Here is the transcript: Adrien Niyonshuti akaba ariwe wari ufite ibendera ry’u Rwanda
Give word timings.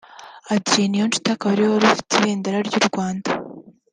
Adrien 0.53 0.87
Niyonshuti 0.91 1.27
akaba 1.31 1.51
ariwe 1.53 1.69
wari 1.71 1.87
ufite 1.89 2.11
ibendera 2.15 2.57
ry’u 2.67 2.83
Rwanda 2.87 3.29